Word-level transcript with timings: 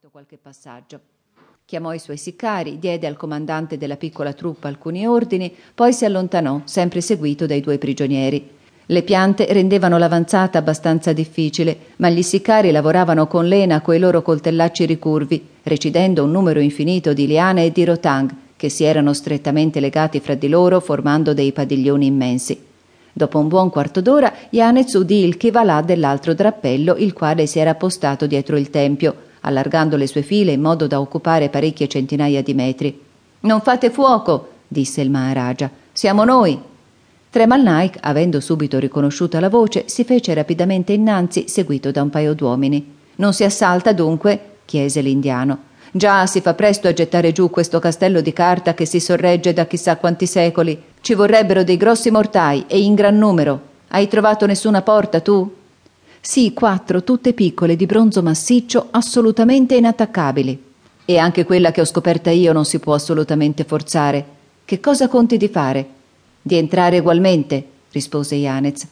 esplorato 0.00 0.08
qualche 0.10 0.38
passaggio. 0.40 1.00
Chiamò 1.66 1.92
i 1.92 1.98
suoi 1.98 2.16
siccari, 2.16 2.78
diede 2.78 3.06
al 3.06 3.18
comandante 3.18 3.76
della 3.76 3.96
piccola 3.96 4.32
truppa 4.32 4.66
alcuni 4.66 5.06
ordini, 5.06 5.54
poi 5.74 5.92
si 5.92 6.06
allontanò, 6.06 6.62
sempre 6.64 7.02
seguito 7.02 7.44
dai 7.44 7.60
due 7.60 7.76
prigionieri. 7.76 8.48
Le 8.86 9.02
piante 9.02 9.46
rendevano 9.52 9.98
l'avanzata 9.98 10.56
abbastanza 10.56 11.12
difficile, 11.12 11.76
ma 11.96 12.08
gli 12.08 12.22
siccari 12.22 12.70
lavoravano 12.70 13.26
con 13.26 13.46
lena 13.46 13.82
coi 13.82 13.98
loro 13.98 14.22
coltellacci 14.22 14.86
ricurvi, 14.86 15.46
recidendo 15.64 16.24
un 16.24 16.30
numero 16.30 16.60
infinito 16.60 17.12
di 17.12 17.26
liane 17.26 17.66
e 17.66 17.70
di 17.70 17.84
rotang, 17.84 18.34
che 18.56 18.70
si 18.70 18.84
erano 18.84 19.12
strettamente 19.12 19.80
legati 19.80 20.20
fra 20.20 20.34
di 20.34 20.48
loro 20.48 20.80
formando 20.80 21.34
dei 21.34 21.52
padiglioni 21.52 22.06
immensi. 22.06 22.58
Dopo 23.12 23.38
un 23.38 23.48
buon 23.48 23.68
quarto 23.68 24.00
d'ora, 24.00 24.32
Yanez 24.48 24.94
udì 24.94 25.24
il 25.24 25.36
chivalà 25.36 25.82
dell'altro 25.82 26.32
drappello, 26.32 26.96
il 26.96 27.12
quale 27.12 27.46
si 27.46 27.58
era 27.58 27.74
postato 27.74 28.26
dietro 28.26 28.56
il 28.56 28.70
tempio, 28.70 29.28
allargando 29.40 29.96
le 29.96 30.06
sue 30.06 30.22
file 30.22 30.52
in 30.52 30.60
modo 30.60 30.86
da 30.86 31.00
occupare 31.00 31.48
parecchie 31.48 31.88
centinaia 31.88 32.42
di 32.42 32.54
metri. 32.54 33.00
Non 33.40 33.60
fate 33.60 33.90
fuoco, 33.90 34.48
disse 34.68 35.00
il 35.00 35.10
Maharaja. 35.10 35.70
Siamo 35.92 36.24
noi. 36.24 36.60
Tremal 37.30 37.62
Naik, 37.62 37.98
avendo 38.00 38.40
subito 38.40 38.78
riconosciuta 38.78 39.38
la 39.40 39.48
voce, 39.48 39.84
si 39.86 40.04
fece 40.04 40.34
rapidamente 40.34 40.92
innanzi, 40.92 41.46
seguito 41.48 41.90
da 41.90 42.02
un 42.02 42.10
paio 42.10 42.34
d'uomini. 42.34 42.96
Non 43.16 43.32
si 43.32 43.44
assalta 43.44 43.92
dunque? 43.92 44.56
chiese 44.64 45.00
l'indiano. 45.00 45.68
Già 45.92 46.26
si 46.26 46.40
fa 46.40 46.54
presto 46.54 46.86
a 46.86 46.92
gettare 46.92 47.32
giù 47.32 47.50
questo 47.50 47.78
castello 47.80 48.20
di 48.20 48.32
carta 48.32 48.74
che 48.74 48.84
si 48.84 49.00
sorregge 49.00 49.52
da 49.52 49.66
chissà 49.66 49.96
quanti 49.96 50.26
secoli. 50.26 50.80
Ci 51.00 51.14
vorrebbero 51.14 51.64
dei 51.64 51.76
grossi 51.76 52.10
mortai 52.10 52.64
e 52.68 52.80
in 52.80 52.94
gran 52.94 53.18
numero. 53.18 53.60
Hai 53.88 54.06
trovato 54.06 54.46
nessuna 54.46 54.82
porta 54.82 55.20
tu? 55.20 55.58
Sì, 56.22 56.52
quattro, 56.52 57.02
tutte 57.02 57.32
piccole, 57.32 57.76
di 57.76 57.86
bronzo 57.86 58.22
massiccio, 58.22 58.88
assolutamente 58.90 59.76
inattaccabili. 59.76 60.62
E 61.06 61.16
anche 61.16 61.44
quella 61.46 61.72
che 61.72 61.80
ho 61.80 61.86
scoperta 61.86 62.30
io 62.30 62.52
non 62.52 62.66
si 62.66 62.78
può 62.78 62.92
assolutamente 62.92 63.64
forzare. 63.64 64.24
Che 64.66 64.80
cosa 64.80 65.08
conti 65.08 65.38
di 65.38 65.48
fare? 65.48 65.86
Di 66.42 66.56
entrare 66.56 66.98
ugualmente, 66.98 67.64
rispose 67.90 68.34
Yanez. 68.34 68.86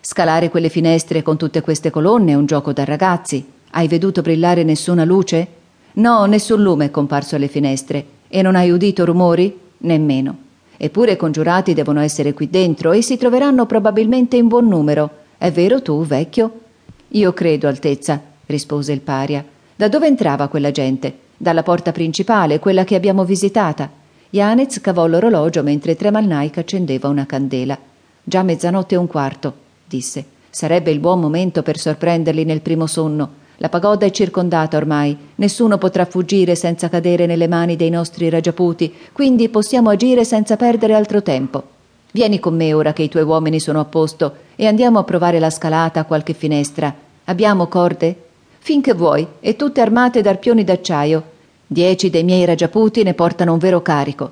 Scalare 0.00 0.48
quelle 0.48 0.70
finestre 0.70 1.22
con 1.22 1.36
tutte 1.36 1.60
queste 1.60 1.90
colonne 1.90 2.32
è 2.32 2.36
un 2.36 2.46
gioco 2.46 2.72
da 2.72 2.84
ragazzi. 2.84 3.44
Hai 3.72 3.86
veduto 3.86 4.22
brillare 4.22 4.64
nessuna 4.64 5.04
luce? 5.04 5.46
No, 5.94 6.24
nessun 6.24 6.62
lume 6.62 6.86
è 6.86 6.90
comparso 6.90 7.36
alle 7.36 7.48
finestre. 7.48 8.04
E 8.28 8.40
non 8.40 8.56
hai 8.56 8.70
udito 8.70 9.04
rumori? 9.04 9.56
Nemmeno. 9.78 10.36
Eppure 10.78 11.12
i 11.12 11.16
congiurati 11.16 11.74
devono 11.74 12.00
essere 12.00 12.32
qui 12.32 12.48
dentro 12.48 12.92
e 12.92 13.02
si 13.02 13.18
troveranno 13.18 13.66
probabilmente 13.66 14.36
in 14.36 14.48
buon 14.48 14.68
numero. 14.68 15.20
È 15.42 15.50
vero 15.50 15.82
tu, 15.82 16.04
vecchio? 16.04 16.60
Io 17.08 17.32
credo, 17.32 17.66
Altezza, 17.66 18.22
rispose 18.46 18.92
il 18.92 19.00
paria. 19.00 19.44
Da 19.74 19.88
dove 19.88 20.06
entrava 20.06 20.46
quella 20.46 20.70
gente? 20.70 21.12
Dalla 21.36 21.64
porta 21.64 21.90
principale, 21.90 22.60
quella 22.60 22.84
che 22.84 22.94
abbiamo 22.94 23.24
visitata. 23.24 23.90
Yanez 24.30 24.80
cavò 24.80 25.04
l'orologio 25.08 25.64
mentre 25.64 25.96
Tremalnaik 25.96 26.58
accendeva 26.58 27.08
una 27.08 27.26
candela. 27.26 27.76
Già 28.22 28.44
mezzanotte 28.44 28.94
e 28.94 28.98
un 28.98 29.08
quarto, 29.08 29.52
disse. 29.84 30.24
Sarebbe 30.48 30.92
il 30.92 31.00
buon 31.00 31.18
momento 31.18 31.64
per 31.64 31.76
sorprenderli 31.76 32.44
nel 32.44 32.60
primo 32.60 32.86
sonno. 32.86 33.30
La 33.56 33.68
pagoda 33.68 34.06
è 34.06 34.12
circondata 34.12 34.76
ormai, 34.76 35.16
nessuno 35.34 35.76
potrà 35.76 36.04
fuggire 36.04 36.54
senza 36.54 36.88
cadere 36.88 37.26
nelle 37.26 37.48
mani 37.48 37.74
dei 37.74 37.90
nostri 37.90 38.28
ragiaputi, 38.28 38.94
quindi 39.10 39.48
possiamo 39.48 39.90
agire 39.90 40.24
senza 40.24 40.56
perdere 40.56 40.94
altro 40.94 41.20
tempo. 41.20 41.80
Vieni 42.14 42.38
con 42.38 42.54
me 42.54 42.74
ora 42.74 42.92
che 42.92 43.02
i 43.02 43.08
tuoi 43.08 43.22
uomini 43.22 43.58
sono 43.58 43.80
a 43.80 43.86
posto 43.86 44.34
e 44.54 44.66
andiamo 44.66 44.98
a 44.98 45.04
provare 45.04 45.38
la 45.38 45.48
scalata 45.48 46.00
a 46.00 46.04
qualche 46.04 46.34
finestra. 46.34 46.94
Abbiamo 47.24 47.68
corde? 47.68 48.24
Finché 48.58 48.92
vuoi, 48.92 49.26
e 49.40 49.56
tutte 49.56 49.80
armate 49.80 50.20
d'arpioni 50.20 50.62
d'acciaio. 50.62 51.22
Dieci 51.66 52.10
dei 52.10 52.22
miei 52.22 52.44
ragiaputi 52.44 53.02
ne 53.02 53.14
portano 53.14 53.54
un 53.54 53.58
vero 53.58 53.80
carico. 53.80 54.30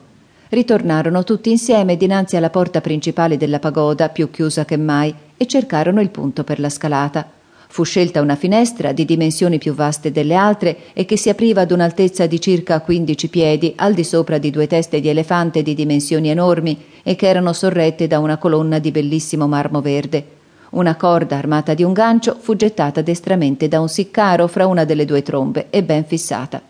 Ritornarono 0.51 1.25
tutti 1.25 1.51
insieme 1.51 1.97
dinanzi 1.97 2.37
alla 2.37 2.51
porta 2.51 2.83
principale 2.83 3.39
della 3.39 3.59
pagoda, 3.59 4.11
più 4.11 4.31
chiusa 4.31 4.67
che 4.67 4.77
mai, 4.77 5.15
e 5.39 5.47
cercarono 5.47 6.03
il 6.03 6.11
punto 6.11 6.45
per 6.45 6.61
la 6.61 6.69
scalata. 6.69 7.27
Fu 7.73 7.85
scelta 7.85 8.21
una 8.21 8.35
finestra 8.35 8.91
di 8.91 9.05
dimensioni 9.05 9.59
più 9.59 9.75
vaste 9.75 10.11
delle 10.11 10.35
altre 10.35 10.77
e 10.93 11.05
che 11.05 11.17
si 11.17 11.29
apriva 11.29 11.61
ad 11.61 11.71
un'altezza 11.71 12.27
di 12.27 12.41
circa 12.41 12.81
quindici 12.81 13.29
piedi, 13.29 13.75
al 13.77 13.95
di 13.95 14.03
sopra 14.03 14.39
di 14.39 14.51
due 14.51 14.67
teste 14.67 14.99
di 14.99 15.09
elefante 15.09 15.63
di 15.63 15.75
dimensioni 15.75 16.31
enormi 16.31 16.77
e 17.05 17.15
che 17.15 17.29
erano 17.29 17.53
sorrette 17.53 18.09
da 18.09 18.19
una 18.19 18.39
colonna 18.39 18.81
di 18.81 18.91
bellissimo 18.91 19.47
marmo 19.47 19.81
verde. 19.81 20.27
Una 20.71 20.97
corda 20.97 21.37
armata 21.37 21.73
di 21.73 21.85
un 21.85 21.93
gancio 21.93 22.37
fu 22.41 22.57
gettata 22.57 23.03
destramente 23.03 23.69
da 23.69 23.81
un 23.81 23.89
siccaro 23.89 24.49
fra 24.49 24.67
una 24.67 24.85
delle 24.85 25.05
due 25.05 25.23
trombe 25.23 25.69
e 25.71 25.85
ben 25.85 26.05
fissata. 26.05 26.61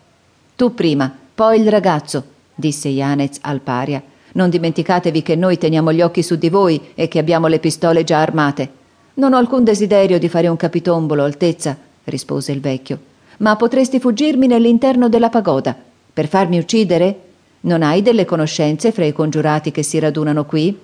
Tu 0.55 0.73
prima, 0.75 1.11
poi 1.33 1.61
il 1.61 1.71
ragazzo, 1.71 2.23
disse 2.53 2.89
Yanez 2.89 3.39
al 3.41 3.61
paria. 3.61 4.03
Non 4.33 4.51
dimenticatevi 4.51 5.23
che 5.23 5.35
noi 5.35 5.57
teniamo 5.57 5.91
gli 5.91 6.01
occhi 6.03 6.21
su 6.21 6.35
di 6.35 6.49
voi 6.49 6.79
e 6.93 7.07
che 7.07 7.17
abbiamo 7.17 7.47
le 7.47 7.57
pistole 7.57 8.03
già 8.03 8.21
armate. 8.21 8.80
Non 9.13 9.33
ho 9.33 9.37
alcun 9.37 9.63
desiderio 9.63 10.17
di 10.17 10.29
fare 10.29 10.47
un 10.47 10.55
capitombolo, 10.55 11.23
Altezza, 11.23 11.77
rispose 12.05 12.51
il 12.51 12.61
vecchio. 12.61 12.99
Ma 13.37 13.55
potresti 13.55 13.99
fuggirmi 13.99 14.47
nell'interno 14.47 15.09
della 15.09 15.29
pagoda. 15.29 15.75
Per 16.13 16.27
farmi 16.27 16.57
uccidere? 16.57 17.19
Non 17.61 17.83
hai 17.83 18.01
delle 18.01 18.25
conoscenze 18.25 18.91
fra 18.91 19.05
i 19.05 19.13
congiurati 19.13 19.71
che 19.71 19.83
si 19.83 19.99
radunano 19.99 20.45
qui? 20.45 20.77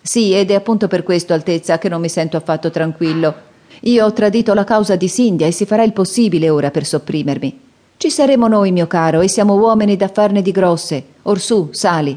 Sì, 0.00 0.32
ed 0.32 0.50
è 0.50 0.54
appunto 0.54 0.88
per 0.88 1.02
questo, 1.02 1.32
Altezza, 1.32 1.78
che 1.78 1.88
non 1.88 2.00
mi 2.00 2.08
sento 2.08 2.36
affatto 2.36 2.70
tranquillo. 2.70 3.34
Io 3.80 4.04
ho 4.04 4.12
tradito 4.12 4.54
la 4.54 4.64
causa 4.64 4.96
di 4.96 5.08
Sindia 5.08 5.46
e 5.46 5.52
si 5.52 5.66
farà 5.66 5.82
il 5.82 5.92
possibile 5.92 6.48
ora 6.50 6.70
per 6.70 6.84
sopprimermi. 6.84 7.60
Ci 7.96 8.10
saremo 8.10 8.48
noi, 8.48 8.72
mio 8.72 8.86
caro, 8.86 9.20
e 9.20 9.28
siamo 9.28 9.54
uomini 9.54 9.96
da 9.96 10.08
farne 10.08 10.42
di 10.42 10.52
grosse. 10.52 11.04
Orsù, 11.22 11.68
sali. 11.72 12.16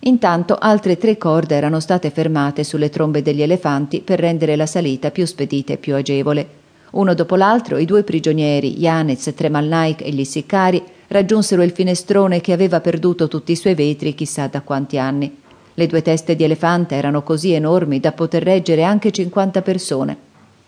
Intanto 0.00 0.56
altre 0.56 0.96
tre 0.96 1.18
corde 1.18 1.56
erano 1.56 1.80
state 1.80 2.10
fermate 2.10 2.62
sulle 2.62 2.88
trombe 2.88 3.20
degli 3.20 3.42
elefanti 3.42 4.00
per 4.00 4.20
rendere 4.20 4.54
la 4.54 4.66
salita 4.66 5.10
più 5.10 5.26
spedita 5.26 5.72
e 5.72 5.76
più 5.76 5.94
agevole. 5.94 6.56
Uno 6.90 7.14
dopo 7.14 7.36
l'altro 7.36 7.78
i 7.78 7.84
due 7.84 8.02
prigionieri, 8.02 8.78
Yanez, 8.78 9.32
Tremalnaik 9.34 10.02
e 10.02 10.10
gli 10.10 10.24
siccari, 10.24 10.82
raggiunsero 11.08 11.62
il 11.62 11.72
finestrone 11.72 12.40
che 12.40 12.52
aveva 12.52 12.80
perduto 12.80 13.28
tutti 13.28 13.52
i 13.52 13.56
suoi 13.56 13.74
vetri 13.74 14.14
chissà 14.14 14.46
da 14.46 14.62
quanti 14.62 14.98
anni. 14.98 15.36
Le 15.74 15.86
due 15.86 16.02
teste 16.02 16.34
di 16.34 16.44
elefante 16.44 16.94
erano 16.94 17.22
così 17.22 17.52
enormi 17.52 18.00
da 18.00 18.12
poter 18.12 18.42
reggere 18.42 18.84
anche 18.84 19.10
cinquanta 19.10 19.62
persone. 19.62 20.16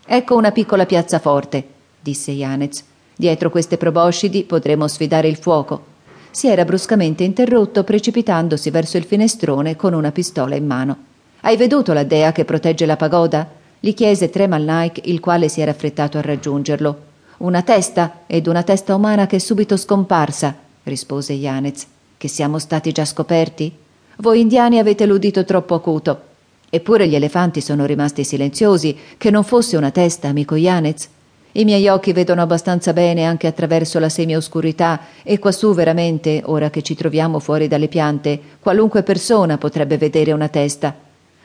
Ecco 0.05 0.35
una 0.35 0.51
piccola 0.51 0.85
piazzaforte, 0.85 1.65
disse 1.99 2.31
Yanez. 2.31 2.83
Dietro 3.15 3.49
queste 3.49 3.77
proboscidi 3.77 4.43
potremo 4.43 4.87
sfidare 4.87 5.27
il 5.27 5.37
fuoco. 5.37 5.90
Si 6.31 6.47
era 6.47 6.63
bruscamente 6.63 7.25
interrotto, 7.25 7.83
precipitandosi 7.83 8.69
verso 8.69 8.95
il 8.95 9.03
finestrone 9.03 9.75
con 9.75 9.93
una 9.93 10.13
pistola 10.13 10.55
in 10.55 10.65
mano. 10.65 10.97
Hai 11.41 11.57
veduto 11.57 11.91
la 11.91 12.03
dea 12.03 12.31
che 12.31 12.45
protegge 12.45 12.85
la 12.85 12.95
pagoda? 12.95 13.59
gli 13.83 13.95
chiese 13.95 14.29
Tremal 14.29 14.61
Naik, 14.61 15.07
il 15.07 15.19
quale 15.19 15.49
si 15.49 15.59
era 15.59 15.71
affrettato 15.71 16.19
a 16.19 16.21
raggiungerlo. 16.21 17.09
Una 17.37 17.63
testa, 17.63 18.19
ed 18.27 18.45
una 18.45 18.61
testa 18.61 18.93
umana 18.93 19.25
che 19.25 19.37
è 19.37 19.39
subito 19.39 19.75
scomparsa, 19.75 20.55
rispose 20.83 21.33
Yanez. 21.33 21.87
Che 22.15 22.27
siamo 22.27 22.59
stati 22.59 22.91
già 22.91 23.05
scoperti? 23.05 23.75
Voi 24.17 24.39
indiani 24.39 24.77
avete 24.77 25.07
l'udito 25.07 25.43
troppo 25.43 25.73
acuto. 25.73 26.21
Eppure 26.69 27.07
gli 27.07 27.15
elefanti 27.15 27.59
sono 27.59 27.85
rimasti 27.85 28.23
silenziosi, 28.23 28.95
che 29.17 29.31
non 29.31 29.43
fosse 29.43 29.75
una 29.77 29.89
testa, 29.89 30.27
amico 30.27 30.55
Yanez. 30.55 31.09
I 31.53 31.65
miei 31.65 31.89
occhi 31.89 32.13
vedono 32.13 32.41
abbastanza 32.41 32.93
bene 32.93 33.25
anche 33.25 33.45
attraverso 33.45 33.99
la 33.99 34.07
semioscurità 34.07 35.01
e 35.23 35.37
quassù 35.37 35.73
veramente, 35.73 36.41
ora 36.45 36.69
che 36.69 36.81
ci 36.81 36.95
troviamo 36.95 37.39
fuori 37.39 37.67
dalle 37.67 37.89
piante, 37.89 38.39
qualunque 38.59 39.03
persona 39.03 39.57
potrebbe 39.57 39.97
vedere 39.97 40.31
una 40.31 40.47
testa. 40.47 40.95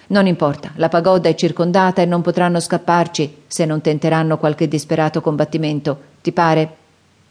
Non 0.08 0.28
importa, 0.28 0.70
la 0.76 0.88
pagoda 0.88 1.28
è 1.28 1.34
circondata 1.34 2.02
e 2.02 2.06
non 2.06 2.22
potranno 2.22 2.60
scapparci 2.60 3.38
se 3.48 3.64
non 3.64 3.80
tenteranno 3.80 4.38
qualche 4.38 4.68
disperato 4.68 5.20
combattimento. 5.20 5.98
Ti 6.22 6.30
pare? 6.30 6.76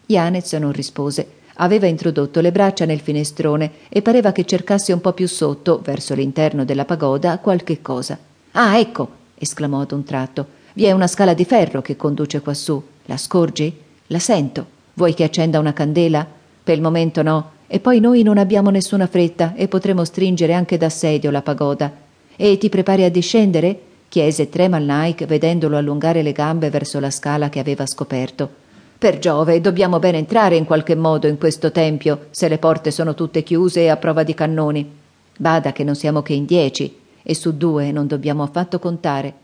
Yanez 0.08 0.52
non 0.54 0.74
rispose. 0.74 1.28
Aveva 1.60 1.88
introdotto 1.88 2.42
le 2.42 2.52
braccia 2.52 2.84
nel 2.84 3.00
finestrone 3.00 3.72
e 3.88 4.02
pareva 4.02 4.34
che 4.34 4.44
cercasse 4.44 4.92
un 4.92 5.00
po' 5.00 5.14
più 5.14 5.30
sotto, 5.30 5.80
verso 5.82 6.14
l'interno 6.14 6.66
della 6.66 6.84
pagoda, 6.84 7.38
qualche 7.40 7.82
cosa. 7.82 8.18
Ah, 8.52 8.78
ecco! 8.78 9.10
esclamò 9.36 9.80
ad 9.80 9.94
un 9.94 10.04
tratto. 10.04 10.64
Vi 10.78 10.84
è 10.84 10.92
una 10.92 11.08
scala 11.08 11.34
di 11.34 11.46
ferro 11.46 11.82
che 11.82 11.96
conduce 11.96 12.42
quassù. 12.42 12.84
La 13.06 13.16
scorgi? 13.16 13.74
La 14.08 14.20
sento. 14.20 14.66
Vuoi 14.96 15.14
che 15.14 15.24
accenda 15.24 15.58
una 15.58 15.72
candela? 15.72 16.28
Per 16.62 16.76
il 16.76 16.82
momento 16.82 17.22
no. 17.22 17.52
E 17.68 17.80
poi 17.80 18.02
noi 18.02 18.24
non 18.24 18.38
abbiamo 18.38 18.72
nessuna 18.72 19.08
fretta 19.08 19.54
e 19.56 19.70
potremo 19.70 20.04
stringere 20.04 20.52
anche 20.52 20.76
d'assedio 20.76 21.32
la 21.32 21.42
pagoda. 21.42 21.90
E 22.36 22.58
ti 22.58 22.68
prepari 22.68 23.06
a 23.06 23.10
discendere? 23.10 23.80
chiese 24.10 24.50
Tremal 24.50 24.84
Naik 24.84 25.24
vedendolo 25.24 25.78
allungare 25.78 26.22
le 26.22 26.34
gambe 26.34 26.70
verso 26.70 27.00
la 27.00 27.10
scala 27.10 27.48
che 27.48 27.60
aveva 27.60 27.86
scoperto. 27.86 28.50
Per 28.98 29.18
Giove, 29.18 29.62
dobbiamo 29.62 30.00
ben 30.00 30.16
entrare 30.16 30.58
in 30.58 30.66
qualche 30.66 30.96
modo 30.96 31.28
in 31.28 31.38
questo 31.38 31.72
tempio, 31.72 32.26
se 32.32 32.50
le 32.50 32.58
porte 32.58 32.92
sono 32.92 33.14
tutte 33.14 33.44
chiuse 33.44 33.84
e 33.84 33.88
a 33.88 33.96
prova 33.96 34.24
di 34.24 34.34
cannoni. 34.34 34.92
Bada 35.38 35.72
che 35.72 35.86
non 35.86 35.96
siamo 35.96 36.22
che 36.22 36.34
in 36.34 36.44
dieci, 36.44 37.00
e 37.24 37.34
su 37.34 37.56
due 37.56 37.94
non 37.94 38.08
dobbiamo 38.08 38.44
affatto 38.44 38.78
contare. 38.78 39.44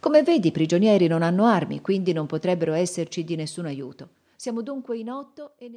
Come 0.00 0.22
vedi, 0.22 0.48
i 0.48 0.52
prigionieri 0.52 1.08
non 1.08 1.22
hanno 1.22 1.46
armi, 1.46 1.80
quindi 1.80 2.12
non 2.12 2.26
potrebbero 2.26 2.72
esserci 2.72 3.24
di 3.24 3.34
nessun 3.34 3.66
aiuto. 3.66 4.10
Siamo 4.36 4.62
dunque 4.62 4.96
in 4.96 5.10
otto 5.10 5.54
e 5.58 5.68
ne 5.68 5.76